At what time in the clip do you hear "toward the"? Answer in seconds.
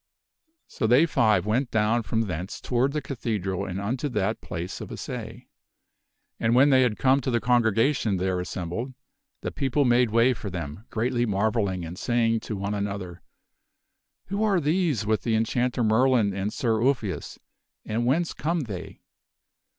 2.59-3.03